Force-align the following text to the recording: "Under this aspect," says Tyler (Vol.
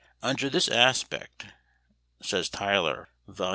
"Under 0.23 0.49
this 0.49 0.67
aspect," 0.67 1.45
says 2.23 2.49
Tyler 2.49 3.09
(Vol. 3.27 3.49